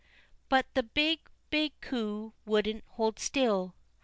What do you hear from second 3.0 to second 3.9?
still.